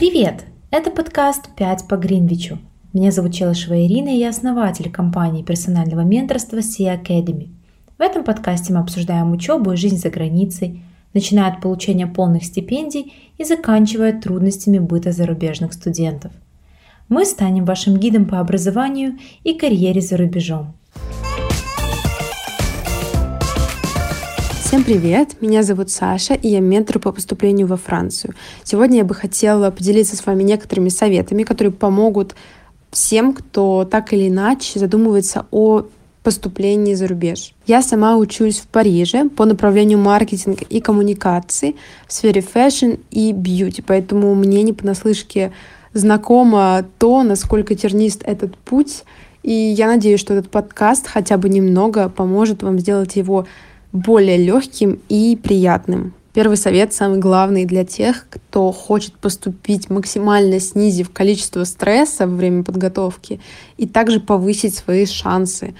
[0.00, 0.46] Привет!
[0.70, 2.56] Это подкаст «5 по Гринвичу».
[2.94, 7.50] Меня зовут Челышева Ирина, и я основатель компании персонального менторства Sea Academy.
[7.98, 10.82] В этом подкасте мы обсуждаем учебу и жизнь за границей,
[11.12, 16.32] начиная от получения полных стипендий и заканчивая трудностями быта зарубежных студентов.
[17.10, 20.72] Мы станем вашим гидом по образованию и карьере за рубежом–
[24.70, 25.30] Всем привет!
[25.40, 28.36] Меня зовут Саша, и я ментор по поступлению во Францию.
[28.62, 32.36] Сегодня я бы хотела поделиться с вами некоторыми советами, которые помогут
[32.92, 35.86] всем, кто так или иначе задумывается о
[36.22, 37.52] поступлении за рубеж.
[37.66, 41.74] Я сама учусь в Париже по направлению маркетинг и коммуникации
[42.06, 45.50] в сфере fashion и beauty, поэтому мне не понаслышке
[45.94, 49.02] знакомо то, насколько тернист этот путь,
[49.42, 53.48] и я надеюсь, что этот подкаст хотя бы немного поможет вам сделать его
[53.92, 56.14] более легким и приятным.
[56.32, 62.62] Первый совет самый главный для тех, кто хочет поступить максимально снизив количество стресса во время
[62.62, 63.40] подготовки
[63.76, 65.74] и также повысить свои шансы.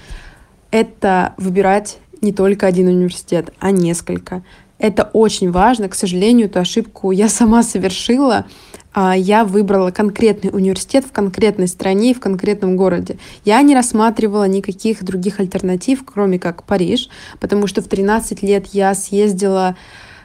[0.73, 4.43] Это выбирать не только один университет, а несколько.
[4.81, 5.91] Это очень важно.
[5.91, 8.47] К сожалению, эту ошибку я сама совершила,
[8.95, 13.19] а, я выбрала конкретный университет в конкретной стране и в конкретном городе.
[13.45, 18.95] Я не рассматривала никаких других альтернатив, кроме как Париж, потому что в 13 лет я
[18.95, 19.77] съездила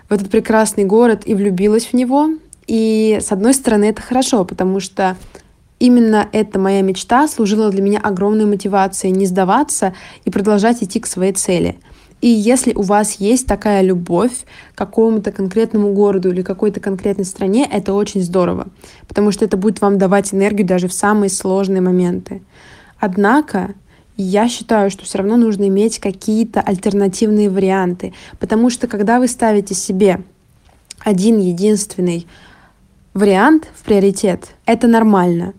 [0.09, 2.29] в этот прекрасный город и влюбилась в него.
[2.65, 5.17] И с одной стороны это хорошо, потому что
[5.79, 11.07] именно эта моя мечта служила для меня огромной мотивацией не сдаваться и продолжать идти к
[11.07, 11.77] своей цели—
[12.21, 17.69] и если у вас есть такая любовь к какому-то конкретному городу или какой-то конкретной стране,
[17.71, 18.67] это очень здорово,
[19.07, 22.41] потому что это будет вам давать энергию даже в самые сложные моменты.
[22.99, 23.75] Однако
[24.17, 29.75] я считаю, что все равно нужно иметь какие-то альтернативные варианты, потому что когда вы ставите
[29.75, 30.21] себе
[30.99, 32.25] один единственный
[33.13, 35.53] вариант в приоритет, это нормально.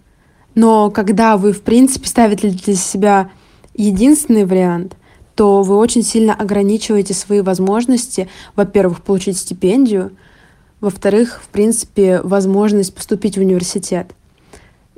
[0.54, 3.30] Но когда вы, в принципе, ставите для себя
[3.74, 4.96] единственный вариант—
[5.36, 10.12] то вы очень сильно ограничиваете свои возможности, во-первых, получить стипендию,
[10.80, 14.08] во-вторых, в принципе, возможность поступить в университет.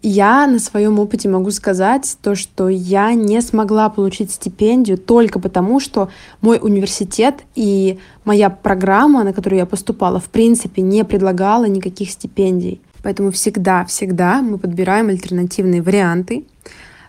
[0.00, 5.80] Я на своем опыте могу сказать то, что я не смогла получить стипендию только потому,
[5.80, 6.08] что
[6.40, 12.80] мой университет и моя программа, на которую я поступала, в принципе, не предлагала никаких стипендий.
[13.02, 16.44] Поэтому всегда, всегда мы подбираем альтернативные варианты,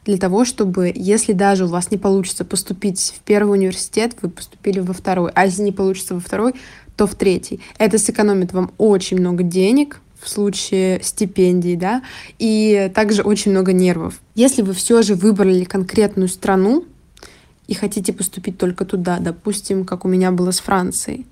[0.09, 4.79] для того, чтобы, если даже у вас не получится поступить в первый университет, вы поступили
[4.79, 6.55] во второй, а если не получится во второй,
[6.97, 7.59] то в третий.
[7.77, 12.01] Это сэкономит вам очень много денег, в случае стипендий, да,
[12.39, 14.19] и также очень много нервов.
[14.33, 16.85] Если вы все же выбрали конкретную страну
[17.67, 21.27] и хотите поступить только туда, допустим, как у меня было с Францией,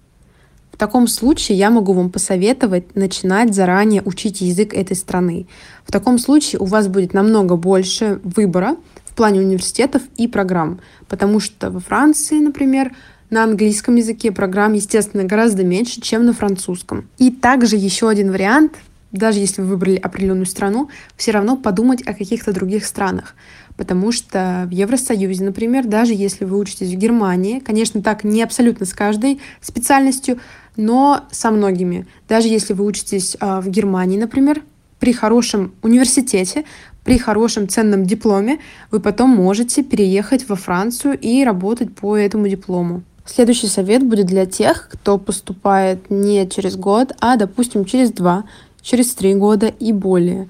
[0.78, 5.48] в таком случае я могу вам посоветовать начинать заранее учить язык этой страны.
[5.84, 11.40] В таком случае у вас будет намного больше выбора в плане университетов и программ, потому
[11.40, 12.92] что во Франции, например,
[13.32, 17.10] на английском языке программ, естественно, гораздо меньше, чем на французском.
[17.18, 18.74] И также еще один вариант,
[19.12, 23.36] даже если вы выбрали определенную страну, все равно подумать о каких-то других странах.
[23.78, 28.86] Потому что в Евросоюзе, например, даже если вы учитесь в Германии, конечно, так не абсолютно
[28.86, 30.40] с каждой специальностью,
[30.76, 32.08] но со многими.
[32.28, 34.64] Даже если вы учитесь а, в Германии, например,
[35.00, 36.66] при хорошем университете,
[37.04, 38.60] при хорошем ценном дипломе,
[38.92, 43.04] вы потом можете переехать во Францию и работать по этому диплому.
[43.26, 48.46] Следующий совет будет для тех, кто поступает не через год, а, допустим, через два,
[48.88, 50.48] через три года и более.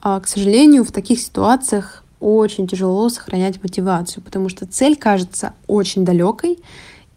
[0.00, 6.04] А, к сожалению, в таких ситуациях очень тяжело сохранять мотивацию, потому что цель кажется очень
[6.04, 6.60] далекой,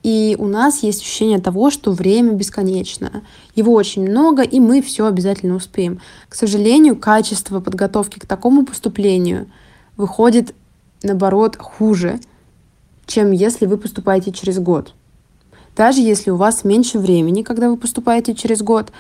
[0.01, 3.21] и у нас есть ощущение того, что время бесконечно.
[3.55, 6.01] Его очень много, и мы все обязательно успеем.
[6.27, 9.45] К сожалению, качество подготовки к такому поступлению
[9.95, 10.55] выходит,
[11.03, 12.19] наоборот, хуже,
[13.05, 14.95] чем если вы поступаете через год.
[15.75, 18.91] Даже если у вас меньше времени, когда вы поступаете через год,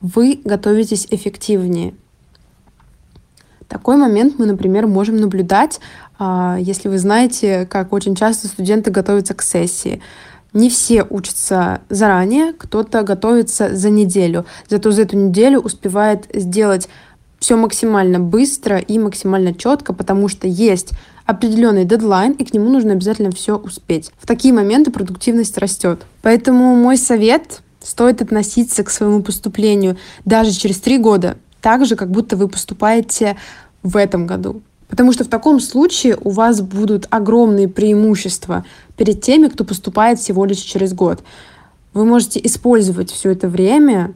[0.00, 1.94] вы готовитесь эффективнее.
[3.68, 5.80] Такой момент мы, например, можем наблюдать,
[6.18, 10.00] а, если вы знаете, как очень часто студенты готовятся к сессии.
[10.52, 14.46] Не все учатся заранее, кто-то готовится за неделю.
[14.68, 16.88] Зато за эту неделю успевает сделать
[17.38, 20.92] все максимально быстро и максимально четко, потому что есть
[21.26, 24.12] определенный дедлайн, и к нему нужно обязательно все успеть.
[24.18, 26.02] В такие моменты продуктивность растет.
[26.22, 32.10] Поэтому мой совет стоит относиться к своему поступлению даже через три года, так же, как
[32.10, 33.36] будто вы поступаете
[33.82, 34.62] в этом году.
[34.88, 38.64] Потому что в таком случае у вас будут огромные преимущества
[38.96, 41.22] перед теми, кто поступает всего лишь через год.
[41.92, 44.14] Вы можете использовать все это время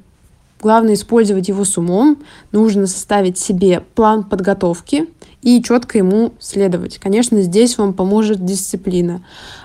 [0.62, 2.18] Главное использовать его с умом.
[2.52, 5.06] Нужно составить себе план подготовки
[5.40, 6.98] и четко ему следовать.
[6.98, 9.22] Конечно, здесь вам поможет дисциплина.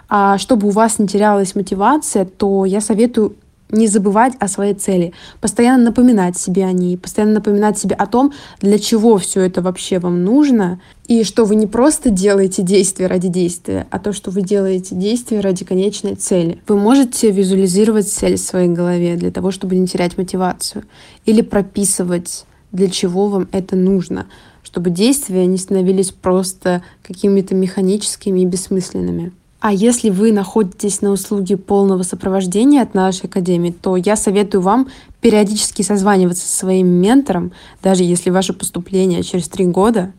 [0.08, 3.36] А чтобы у вас не терялась мотивация, то я советую
[3.72, 8.34] не забывать о своей цели, постоянно напоминать себе о ней, постоянно напоминать себе о том,
[8.62, 13.28] для чего все это вообще вам нужно, и что вы не просто делаете действия ради
[13.28, 16.62] действия, а то, что вы делаете действия ради конечной цели.
[16.68, 20.84] Вы можете визуализировать цель в своей голове для того, чтобы не терять мотивацию,
[21.26, 24.28] или прописывать, для чего вам это нужно,
[24.64, 29.32] чтобы действия не становились просто какими-то механическими и бессмысленными.
[29.68, 34.90] А если вы находитесь на услуге полного сопровождения от нашей академии, то я советую вам
[35.22, 37.52] периодически созваниваться со своим ментором,
[37.82, 40.14] даже если ваше поступление через три года.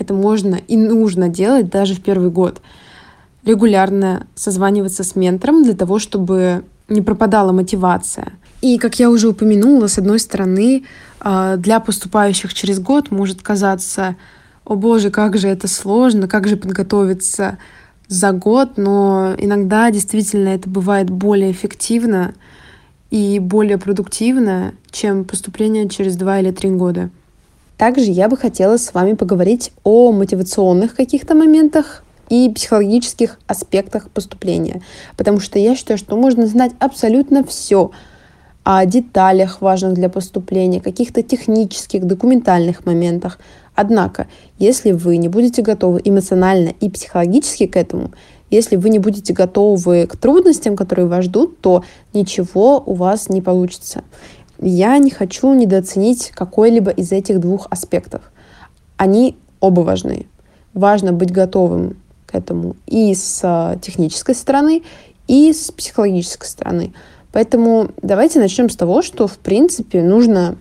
[0.00, 2.60] Это можно и нужно делать даже в первый год.
[3.44, 8.32] Регулярно созваниваться с ментором для того, чтобы не пропадала мотивация.
[8.60, 10.82] И, как я уже упомянула, с одной стороны,
[11.20, 14.16] а, для поступающих через год может казаться,
[14.64, 17.58] о боже, как же это сложно, как же подготовиться
[18.08, 22.34] за год, но иногда действительно это бывает более эффективно
[23.10, 27.10] и более продуктивно, чем поступление через два или три года.
[27.76, 34.82] Также я бы хотела с вами поговорить о мотивационных каких-то моментах и психологических аспектах поступления,
[35.16, 37.90] потому что я считаю, что можно знать абсолютно все
[38.64, 43.38] о деталях, важных для поступления, каких-то технических, документальных моментах,
[43.74, 44.28] Однако,
[44.58, 48.12] если вы не будете готовы эмоционально и психологически к этому,
[48.50, 51.82] если вы не будете готовы к трудностям, которые вас ждут, то
[52.12, 54.04] ничего у вас не получится.
[54.60, 58.22] Я не хочу недооценить какой-либо из этих двух аспектов.
[58.96, 60.26] Они оба важны.
[60.72, 61.96] Важно быть готовым
[62.26, 64.82] к этому и с а, технической стороны,
[65.26, 66.92] и с психологической стороны.
[67.34, 70.54] Поэтому давайте начнем с того, что, в принципе, нужно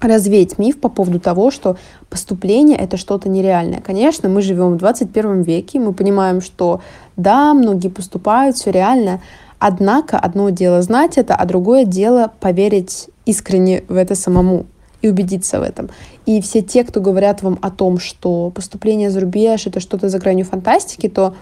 [0.00, 1.76] развеять миф по поводу того, что
[2.08, 3.82] поступление это что-то нереальное.
[3.82, 6.80] Конечно, мы живем в 21 веке, мы понимаем, что
[7.18, 9.20] да, многие поступают, все реально,
[9.58, 14.64] однако одно дело знать это, а другое дело поверить искренне в это самому
[15.02, 15.90] и убедиться в этом.
[16.24, 20.18] И все те, кто говорят вам о том, что поступление за рубеж это что-то за
[20.18, 21.34] гранью фантастики, то,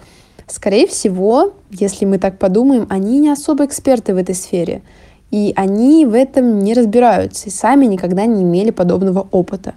[0.50, 4.82] скорее всего, если мы так подумаем, они не особо эксперты в этой сфере.
[5.30, 9.74] И они в этом не разбираются и сами никогда не имели подобного опыта.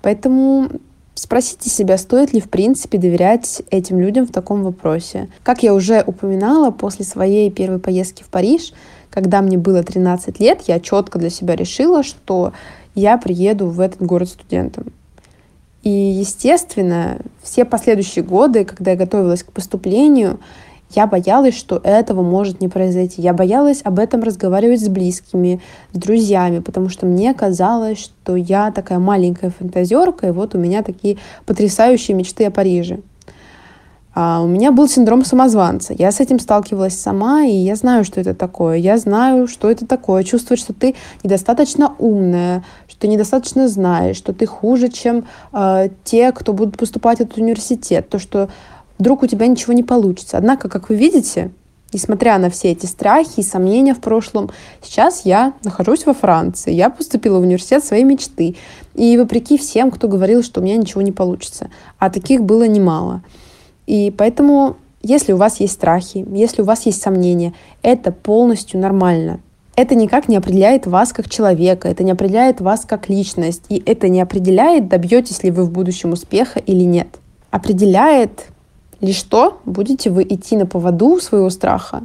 [0.00, 0.68] Поэтому
[1.14, 5.28] спросите себя, стоит ли в принципе доверять этим людям в таком вопросе.
[5.42, 8.72] Как я уже упоминала, после своей первой поездки в Париж,
[9.10, 12.52] когда мне было 13 лет, я четко для себя решила, что
[12.94, 14.92] я приеду в этот город студентом.
[15.86, 20.40] И, естественно, все последующие годы, когда я готовилась к поступлению,
[20.96, 23.22] я боялась, что этого может не произойти.
[23.22, 25.60] Я боялась об этом разговаривать с близкими,
[25.92, 30.82] с друзьями, потому что мне казалось, что я такая маленькая фантазерка, и вот у меня
[30.82, 32.98] такие потрясающие мечты о Париже.
[34.18, 35.92] А у меня был синдром самозванца.
[35.92, 38.78] Я с этим сталкивалась сама, и я знаю, что это такое.
[38.78, 40.24] Я знаю, что это такое.
[40.24, 46.32] Чувствовать, что ты недостаточно умная, что ты недостаточно знаешь, что ты хуже, чем э, те,
[46.32, 48.08] кто будут поступать в этот университет.
[48.08, 48.48] То, что
[48.98, 50.38] вдруг у тебя ничего не получится.
[50.38, 51.50] Однако, как вы видите,
[51.92, 54.48] несмотря на все эти страхи и сомнения в прошлом,
[54.80, 58.56] сейчас я нахожусь во Франции, я поступила в университет своей мечты.
[58.94, 63.20] И вопреки всем, кто говорил, что у меня ничего не получится, а таких было немало.
[63.86, 69.40] И поэтому, если у вас есть страхи, если у вас есть сомнения, это полностью нормально.
[69.76, 74.08] Это никак не определяет вас как человека, это не определяет вас как личность, и это
[74.08, 77.08] не определяет, добьетесь ли вы в будущем успеха или нет.
[77.50, 78.48] Определяет
[79.00, 82.04] Лишь то, будете вы идти на поводу своего страха?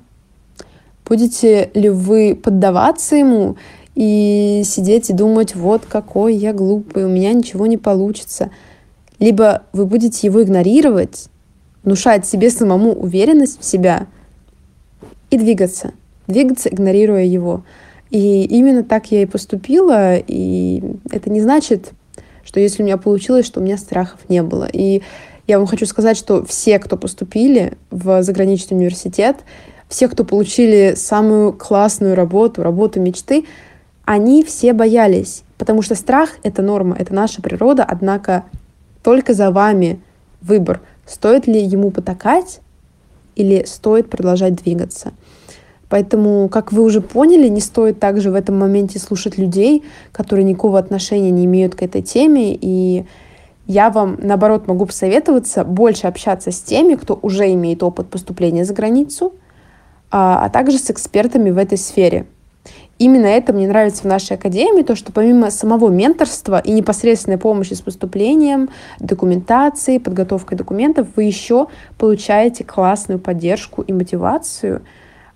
[1.05, 3.55] Будете ли вы поддаваться ему
[3.95, 8.51] и сидеть и думать, вот какой я глупый, у меня ничего не получится?
[9.19, 11.27] Либо вы будете его игнорировать,
[11.83, 14.07] внушать себе самому уверенность в себя
[15.29, 15.91] и двигаться.
[16.27, 17.63] Двигаться, игнорируя его.
[18.09, 20.17] И именно так я и поступила.
[20.17, 21.91] И это не значит,
[22.43, 24.67] что если у меня получилось, что у меня страхов не было.
[24.71, 25.01] И
[25.47, 29.37] я вам хочу сказать, что все, кто поступили в заграничный университет,
[29.89, 33.45] все, кто получили самую классную работу, работу мечты,
[34.05, 38.45] они все боялись, потому что страх— это норма, это наша природа, однако
[39.03, 39.99] только за вами
[40.41, 42.61] выбор, стоит ли ему потакать
[43.35, 45.11] или стоит продолжать двигаться.
[45.89, 50.79] Поэтому, как вы уже поняли, не стоит также в этом моменте слушать людей, которые никакого
[50.79, 53.05] отношения не имеют к этой теме, и
[53.67, 58.73] я вам, наоборот, могу посоветоваться больше общаться с теми, кто уже имеет опыт поступления за
[58.73, 59.33] границу,
[60.11, 62.25] а, а также с экспертами в этой сфере.
[62.99, 67.73] Именно это мне нравится в нашей академии, то, что помимо самого менторства и непосредственной помощи
[67.73, 68.69] с поступлением,
[68.99, 71.67] документацией, подготовкой документов, вы еще
[71.97, 74.83] получаете классную поддержку и мотивацию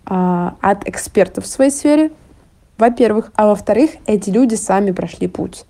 [0.06, 2.12] а, от экспертов в своей сфере,
[2.78, 5.66] во-первых, а во-вторых, эти люди сами прошли путь.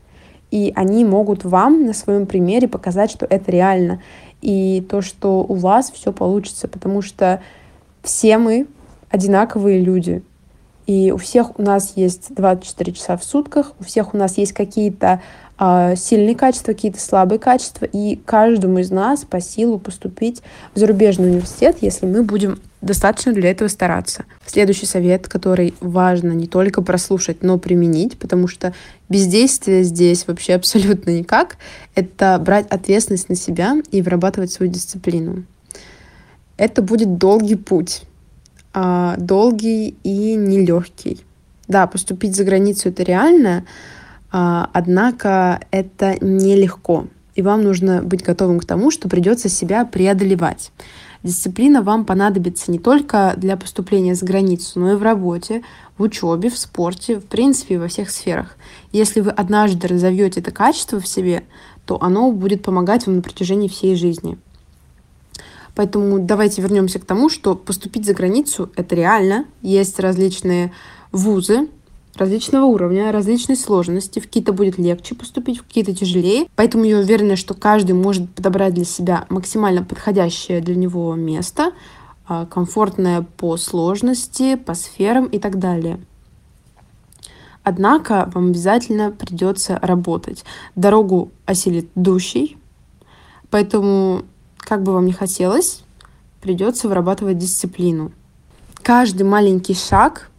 [0.52, 4.02] И они могут вам на своем примере показать, что это реально.
[4.42, 7.42] И то, что у вас все получится, потому что
[8.04, 8.68] все мы
[9.10, 10.24] одинаковые люди.
[10.88, 14.54] И у всех у нас есть 24 часа в сутках, у всех у нас есть
[14.54, 15.22] какие-то
[15.60, 20.44] э, сильные качества, какие-то слабые качества, и каждому из нас по силу поступить
[20.76, 24.26] в зарубежный университет, если мы будем достаточно для этого стараться.
[24.46, 28.74] Следующий совет, который важно не только прослушать, но применить, потому что
[29.10, 31.58] бездействие здесь вообще абсолютно никак,
[31.96, 35.46] это брать ответственность на себя и вырабатывать свою дисциплину.
[36.58, 38.04] Это будет долгий путь
[38.78, 41.22] а, долгий и нелегкий.
[41.70, 43.64] Да, поступить за границу это реально,
[44.32, 47.08] а, однако это нелегко.
[47.36, 50.74] И вам нужно быть готовым к тому, что придется себя преодолевать.
[51.24, 55.64] Дисциплина вам понадобится не только для поступления за границу, но и в работе,
[55.98, 58.58] в учебе, в спорте, в принципе, во всех сферах.
[58.92, 61.44] Если вы однажды разовьете это качество в себе,
[61.86, 64.38] то оно будет помогать вам на протяжении всей жизни.
[65.76, 69.46] Поэтому давайте вернемся к тому, что поступить за границу— это реально.
[69.62, 70.72] Есть различные
[71.12, 71.68] вузы,
[72.16, 74.20] различного уровня, различной сложности.
[74.20, 76.48] В какие-то будет легче поступить, в какие-то тяжелее.
[76.56, 81.74] Поэтому я уверена, что каждый может подобрать для себя максимально подходящее для него место,
[82.28, 86.00] а, комфортное по сложности, по сферам и так далее.
[87.64, 90.46] Однако вам обязательно придется работать.
[90.76, 92.58] Дорогу осилит дущий,
[93.50, 94.24] поэтому
[94.66, 95.84] как бы вам ни хотелось,
[96.42, 98.12] придется вырабатывать дисциплину.
[98.82, 100.30] Каждый маленький шаг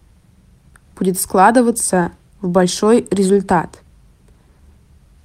[0.98, 3.80] будет складываться в большой результат.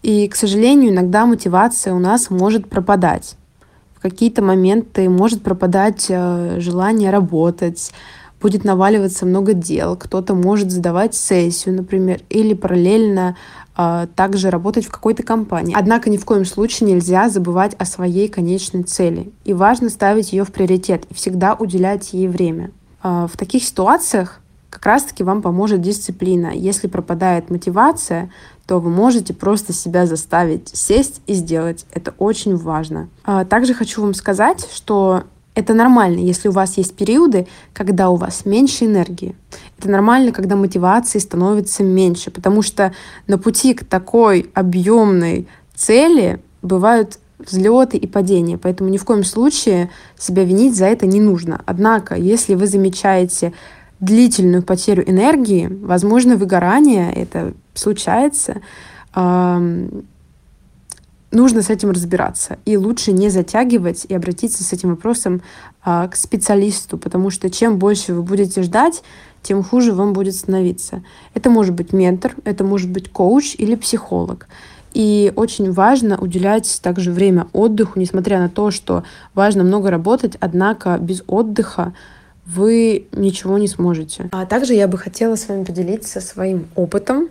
[0.02, 3.36] И, к сожалению, иногда мотивация у нас может пропадать.
[3.96, 7.92] В какие-то моменты может пропадать э, желание работать,
[8.42, 13.38] будет наваливаться много дел, кто-то может задавать сессию, например, или параллельно
[13.76, 15.76] а, также работать в какой-то компании.
[15.78, 19.32] Однако ни в коем случае нельзя забывать о своей конечной цели.
[19.46, 22.72] И важно ставить ее в приоритет и всегда уделять ей время.
[23.02, 26.48] А, в таких ситуациях как раз-таки вам поможет дисциплина.
[26.54, 28.32] Если пропадает мотивация,
[28.66, 31.86] то вы можете просто себя заставить сесть и сделать.
[31.94, 33.10] Это очень важно.
[33.24, 38.16] А, также хочу вам сказать, что это нормально, если у вас есть периоды, когда у
[38.16, 39.36] вас меньше энергии.
[39.78, 42.94] Это нормально, когда мотивации становится меньше, потому что
[43.28, 49.90] на пути к такой объемной цели бывают взлеты и падения, поэтому ни в коем случае
[50.18, 51.62] себя винить за это не нужно.
[51.66, 53.54] Однако, если вы замечаете
[54.00, 58.62] длительную потерю энергии, возможно, выгорание, это случается,
[61.32, 62.60] нужно с этим разбираться.
[62.66, 65.42] И лучше не затягивать и обратиться с этим вопросом
[65.84, 69.04] а, к специалисту, потому что чем больше вы будете ждать,
[69.42, 71.04] тем хуже вам будет становиться.
[71.34, 74.48] Это может быть ментор, это может быть коуч или психолог.
[74.94, 80.98] И очень важно уделять также время отдыху, несмотря на то, что важно много работать, однако
[80.98, 81.94] без отдыха
[82.46, 84.30] вы ничего не сможете.
[84.32, 87.30] А также я бы хотела с вами поделиться своим опытом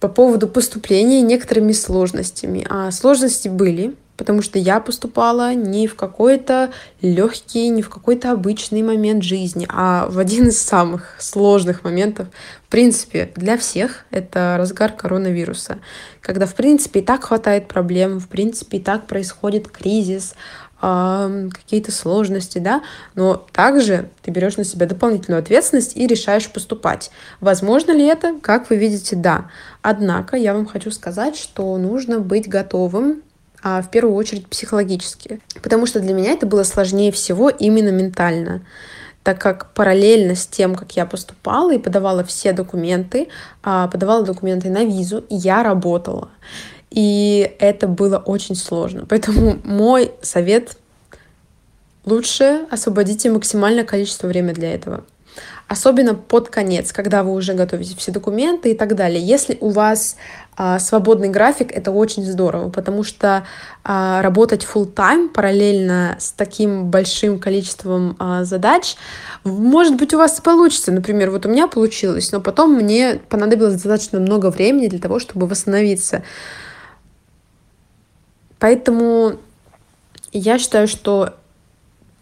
[0.00, 2.66] по поводу поступления некоторыми сложностями.
[2.68, 8.82] А сложности были, потому что я поступала не в какой-то легкий, не в какой-то обычный
[8.82, 12.28] момент жизни, а в один из самых сложных моментов,
[12.66, 15.78] в принципе, для всех, это разгар коронавируса,
[16.20, 20.34] когда, в принципе, и так хватает проблем, в принципе, и так происходит кризис,
[20.80, 22.82] какие-то сложности, да,
[23.14, 27.10] но также ты берешь на себя дополнительную ответственность и решаешь поступать.
[27.40, 28.38] Возможно ли это?
[28.40, 29.50] Как вы видите, да.
[29.82, 33.22] Однако я вам хочу сказать, что нужно быть готовым
[33.62, 38.62] а, в первую очередь психологически, потому что для меня это было сложнее всего именно ментально
[39.22, 43.28] так как параллельно с тем, как я поступала и подавала все документы,
[43.62, 46.30] а, подавала документы на визу, я работала.
[46.90, 49.06] И это было очень сложно.
[49.08, 50.76] Поэтому мой совет
[52.04, 55.04] лучше освободите максимальное количество времени для этого.
[55.68, 59.24] Особенно под конец, когда вы уже готовите все документы и так далее.
[59.24, 60.16] Если у вас
[60.56, 63.46] а, свободный график, это очень здорово, потому что
[63.84, 68.96] а, работать full time параллельно с таким большим количеством а, задач,
[69.44, 70.90] может быть, у вас получится.
[70.90, 75.46] Например, вот у меня получилось, но потом мне понадобилось достаточно много времени для того, чтобы
[75.46, 76.24] восстановиться.
[78.60, 79.36] Поэтому
[80.32, 81.34] я считаю, что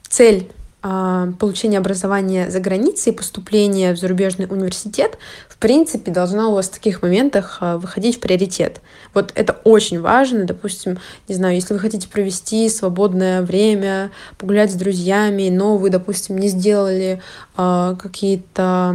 [0.09, 5.19] цель а, получение образования за границей, поступление в зарубежный университет,
[5.49, 8.81] в принципе, должна у вас в таких моментах а, выходить в приоритет.
[9.13, 10.45] Вот это очень важно.
[10.45, 16.39] Допустим, не знаю, если вы хотите провести свободное время, погулять с друзьями, но вы, допустим,
[16.39, 17.21] не сделали
[17.57, 18.95] э, какие-то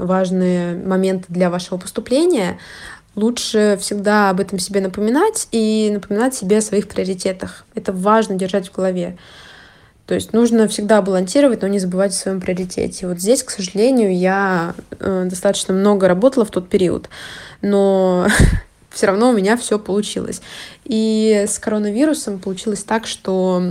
[0.00, 2.58] важные моменты для вашего поступления,
[3.20, 7.64] лучше всегда об этом себе напоминать и напоминать себе о своих приоритетах.
[7.74, 9.16] Это важно держать в голове.
[10.06, 13.06] То есть нужно всегда балансировать, но не забывать о своем приоритете.
[13.06, 17.08] Вот здесь, к сожалению, я э, достаточно много работала в тот период,
[17.62, 18.26] но
[18.90, 20.42] все равно у меня все получилось.
[20.84, 23.62] И с коронавирусом получилось так, что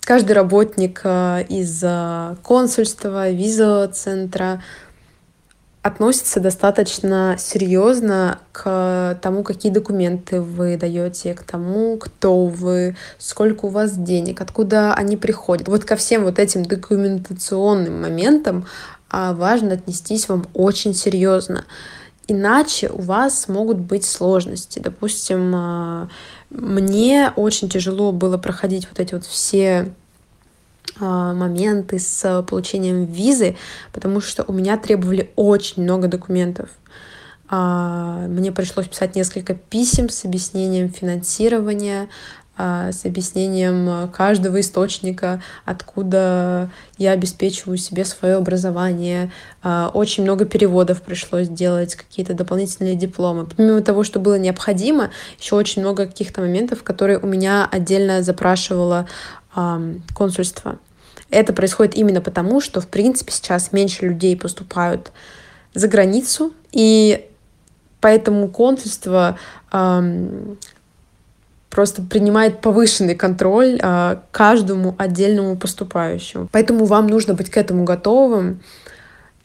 [0.00, 4.62] каждый работник э, из э, консульства, визового центра,
[5.82, 13.68] относится достаточно серьезно к тому, какие документы вы даете, к тому, кто вы, сколько у
[13.68, 15.66] вас денег, откуда они приходят.
[15.66, 18.66] Вот ко всем вот этим документационным моментам
[19.10, 21.64] а, важно отнестись вам очень серьезно.
[22.28, 24.78] Иначе у вас могут быть сложности.
[24.78, 26.08] Допустим, а,
[26.50, 29.92] мне очень тяжело было проходить вот эти вот все
[30.98, 33.56] моменты с получением визы,
[33.92, 36.68] потому что у меня требовали очень много документов.
[37.54, 42.08] А, мне пришлось писать несколько писем с объяснением финансирования,
[42.56, 49.30] а, с объяснением каждого источника, откуда я обеспечиваю себе свое образование.
[49.62, 53.46] Очень много переводов пришлось делать, какие-то дополнительные дипломы.
[53.46, 59.08] Помимо того, что было необходимо, еще очень много каких-то моментов, которые у меня отдельно запрашивало
[60.14, 60.78] консульства.
[61.30, 65.12] Это происходит именно потому, что, в принципе, сейчас меньше людей поступают
[65.74, 67.26] за границу, и
[68.00, 69.38] поэтому консульство
[71.72, 76.48] просто принимает повышенный контроль э, каждому отдельному поступающему.
[76.52, 78.60] Поэтому вам нужно быть к этому готовым.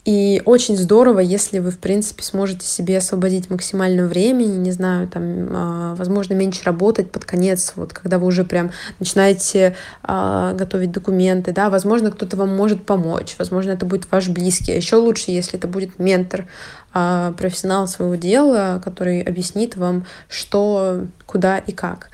[0.07, 5.49] И очень здорово, если вы, в принципе, сможете себе освободить максимально времени, не знаю, там,
[5.51, 11.51] а, возможно, меньше работать под конец, вот, когда вы уже прям начинаете а, готовить документы,
[11.51, 15.59] да, возможно, кто-то вам может помочь, возможно, это будет ваш близкий, а еще лучше, если
[15.59, 16.47] это будет ментор,
[16.93, 22.09] профессионал своего дела, который объяснит вам, что, куда и как.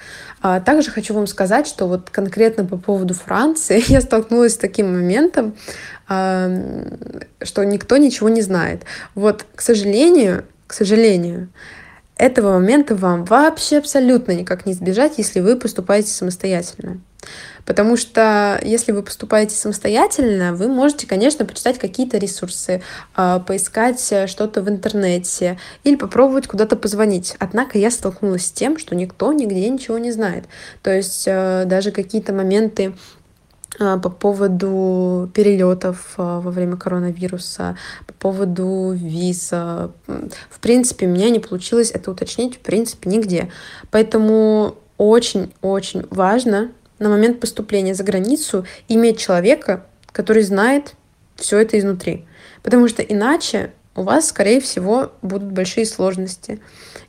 [0.65, 5.53] Также хочу вам сказать, что вот конкретно по поводу Франции я столкнулась с таким моментом,
[7.41, 8.83] что никто ничего не знает.
[9.15, 11.49] Вот, к сожалению, к сожалению,
[12.17, 17.01] этого момента вам вообще абсолютно никак не избежать, если вы поступаете самостоятельно.
[17.65, 22.81] Потому что если вы поступаете самостоятельно, вы можете, конечно, почитать какие-то ресурсы,
[23.15, 27.35] а, поискать э, что-то в интернете или попробовать куда-то позвонить.
[27.39, 30.45] Однако я столкнулась с тем, что никто нигде ничего не знает.
[30.81, 32.93] То есть э, даже какие-то моменты
[33.79, 39.51] по поводу перелетов а, во время коронавируса, по поводу виз.
[39.51, 43.51] В принципе, у меня не получилось это уточнить, в принципе, нигде.
[43.91, 50.93] Поэтому очень-очень важно на момент поступления за границу иметь человека, который знает
[51.35, 52.25] все это изнутри.
[52.61, 56.59] Потому что иначе у вас, скорее всего, будут большие сложности.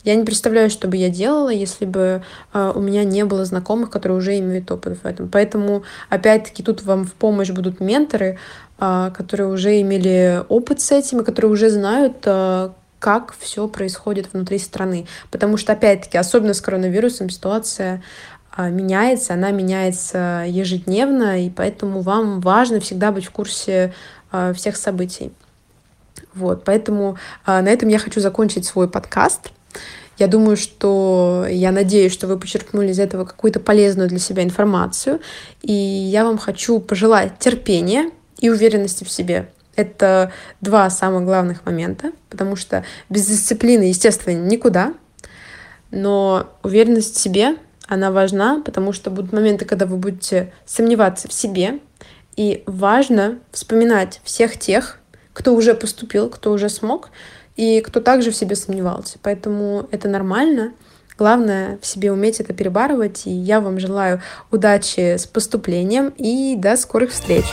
[0.04, 3.88] Я не представляю, что бы я делала, если бы э, у меня не было знакомых,
[3.88, 5.30] которые уже имеют опыт в этом.
[5.30, 8.38] Поэтому, опять-таки, тут вам в помощь будут менторы,
[8.78, 14.34] э, которые уже имели опыт с этим, и которые уже знают, э, как все происходит
[14.34, 15.06] внутри страны.
[15.30, 18.02] Потому что, опять-таки, особенно с коронавирусом ситуация
[18.56, 23.92] меняется, она меняется ежедневно, и поэтому вам важно всегда быть в курсе
[24.54, 25.32] всех событий.
[26.34, 29.50] Вот, поэтому на этом я хочу закончить свой подкаст.
[30.18, 35.20] Я думаю, что я надеюсь, что вы почерпнули из этого какую-то полезную для себя информацию.
[35.62, 39.48] И я вам хочу пожелать терпения и уверенности в себе.
[39.76, 44.94] Это два самых главных момента, потому что без дисциплины, естественно, никуда.
[45.90, 47.56] Но уверенность в себе,
[47.88, 51.80] она важна, потому что будут моменты, когда вы будете сомневаться в себе.
[52.36, 55.00] И важно вспоминать всех тех,
[55.32, 57.10] кто уже поступил, кто уже смог,
[57.56, 59.18] и кто также в себе сомневался.
[59.22, 60.72] Поэтому это нормально.
[61.16, 63.26] Главное в себе уметь это перебарывать.
[63.26, 67.44] И я вам желаю удачи с поступлением и до скорых встреч.